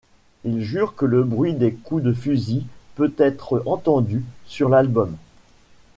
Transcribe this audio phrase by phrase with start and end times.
[0.45, 2.65] Il jure que le bruit des coups de fusil
[2.95, 5.15] peut être entendu sur l'album.